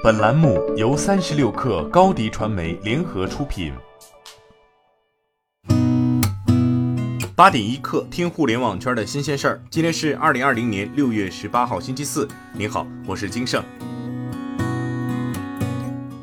[0.00, 3.72] 本栏目由三十六氪高低传媒联合出品。
[7.34, 9.62] 八点一刻，听互联网圈的新鲜事儿。
[9.68, 12.28] 今天是二零二零年六月十八号，星期四。
[12.52, 13.60] 您好，我是金盛。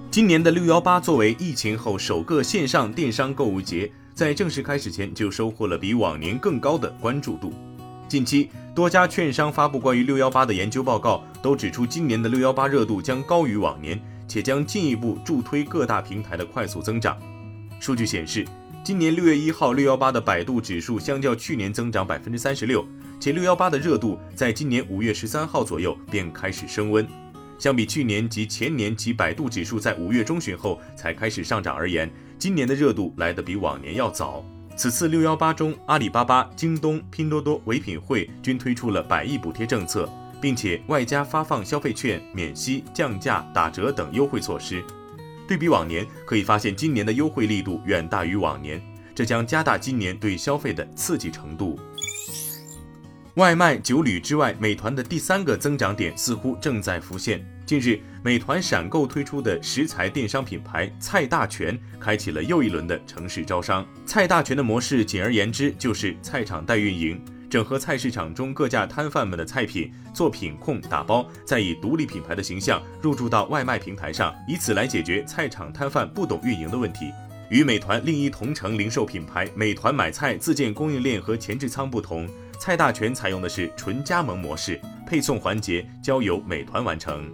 [0.10, 7.52] 今年的六幺八作为疫情后首个线上电商购物节，在正式开始前就收获了比往年更高的关注度。
[8.08, 17.18] 近期，多家券商发布关于六幺八的研究报告，都指出今年的六幺八热度将高于往年，且将进一步助推各大平台的快速增长。
[17.80, 18.46] 数据显示，
[18.84, 22.86] 今年六月一号六幺八的百度指数相较去年增长百分之三十六，
[23.20, 27.06] 且六幺八的热度在今年五月十三号左右便开始升温。
[27.58, 34.46] 相比去年及前年其百度指数在五月中旬后才开始上涨而言，今年的热度来得比往年要早。
[34.78, 40.10] 此次六幺八中，阿里巴巴、京东、拼多多、唯品会均推出了百亿补贴政策，
[40.42, 44.84] 并且外加发放消费券、免息、降价、打折等优惠措施。
[45.48, 48.82] 对比往年，可以发现今年的优惠力度远大于往年，
[49.16, 51.80] 这将加大今年对消费的刺激程度。
[53.36, 57.46] 外卖、酒旅之外，美团的第三个增长点似乎正在浮现。
[57.66, 63.86] 近日，美团闪购推出的食材电商品牌“菜大全”开启了又一轮的城市招商。
[64.06, 77.12] 菜大全的模式，简而言之就是菜场代运营，整合菜市场中各家摊贩们的菜品，做品控、打包，再以独立品牌的形象入驻到外卖平台上，以此来解决菜场摊贩不懂运营的问题。
[77.50, 82.28] 与美团另一同城零售品牌美团买菜自建供应链和前置仓不同，
[82.60, 84.80] 菜大全采用的是纯加盟模式。
[85.08, 87.32] 配送环节交由美团完成。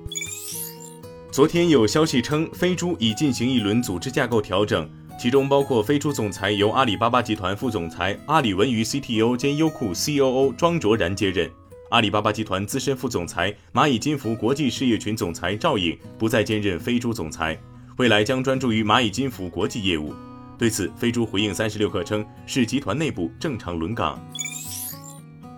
[1.32, 11.50] 昨天有消息称，飞猪已进行一轮组织架构调整，其中包括飞猪总裁由阿里巴巴集团副总裁、阿里文娱 CTO 兼优酷 COO 庄卓然接任，
[11.92, 17.58] 阿里巴巴集团资深副总裁、蚂蚁金服国际事业群总裁赵颖不再兼任飞猪总裁，
[18.02, 20.12] 未来将专注于蚂蚁金服国际业务。
[20.58, 24.20] 对此，飞猪回应三十六氪称，是集团内部正常轮岗。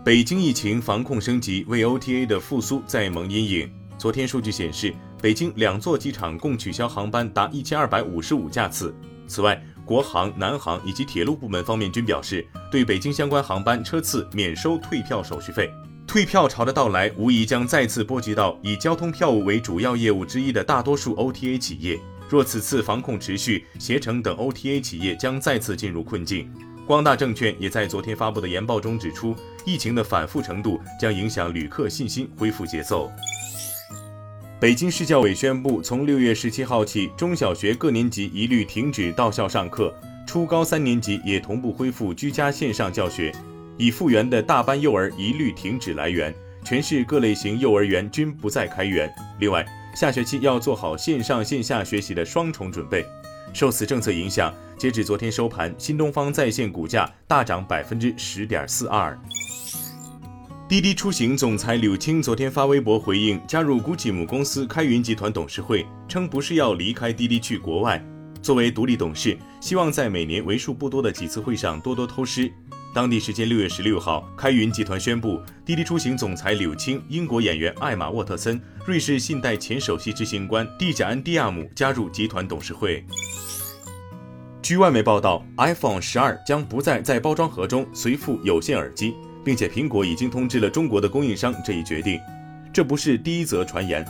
[0.04, 3.72] 北京疫情防控升级，为 OTA 的复苏再蒙阴影。
[3.98, 8.94] 昨天数据显示，北京两座机场共取消航班达一千二百五十五架次。
[9.26, 15.72] 此外，国航、南航以及铁路部门方面均表示，对北京相关航班车次免收退票手续费。
[16.06, 21.98] 退票潮的到来，无疑将再次波及到以交通票务为主要业务之一的大多数 OTA 企业。
[22.34, 26.52] 若此次防控持续，携程等 OTA 企业将再次进入困境。
[26.88, 29.36] 光大证券也在昨天发布的研报中指出，
[29.68, 33.12] 疫情的反复程度将影响旅客信心恢复节奏。
[34.60, 39.94] 北京市教委宣布，从六月十七号起，中小学各年级一律停止到校上课，
[40.26, 43.32] 初高三年级也同步恢复居家线上教学。
[43.78, 46.34] 已复原的大班幼儿一律停止来园，
[46.66, 49.08] 全市各类型幼儿园均不再开园。
[49.40, 49.64] 另外，
[49.94, 53.06] 下学期要做好线上线下学习的双重准备。
[53.54, 54.54] 受此政策影响。
[54.76, 59.18] 截止昨天收盘，新东方在线股价大涨百分之十点四二。
[60.68, 68.04] 滴滴出行总裁柳青昨天发微博回应加入 GUCCI 母公司开云集团董事会，称不是要离开滴滴去国外。
[68.42, 72.52] 作为独立董事，希望在每年为数不多的几次会上多多偷师。
[72.94, 83.04] 当地时间六月十六号，开云集团宣布滴滴出行总裁柳青、英国演员艾玛沃特森、瑞士信贷前首席执行官蒂贾恩蒂亚姆加入集团董事会。
[84.62, 92.20] 据外媒报道，iPhone 十二将不再在包装盒中随附有线耳机，并且苹果已经通知了中国的供应商这一决定。
[92.72, 94.06] 这不是第一则传言，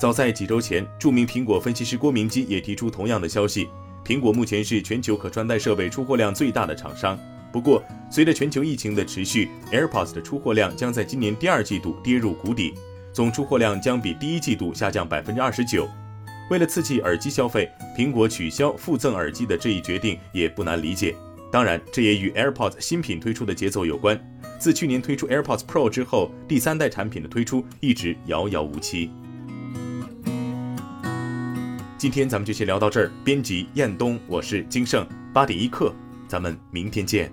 [0.00, 3.68] 早在几周前，著名苹果分析师郭明基也提出同样的消息。
[4.04, 7.18] 苹果目前是全球可穿戴设备出货量最大的厂商，
[7.52, 12.74] 不过随着全球疫情的持续，AirPods 的出货量将在今年第二季度跌入谷底，
[13.12, 15.88] 总出货量将比第一季度下降百分之二十九。
[16.50, 21.14] 为了刺激耳机消费，苹果取消附赠耳机的这一决定也不难理解。
[21.50, 24.18] 当然，这也与 AirPods 新品推出的节奏有关。
[24.58, 29.10] 自去年推出 AirPods Pro 之后，第三代产品的推出一直遥遥无期。
[31.96, 33.10] 今天咱们就先聊到这儿。
[33.24, 35.06] 编辑：彦东，我是金盛。
[35.32, 35.94] 八点一刻，
[36.28, 37.32] 咱们明天见。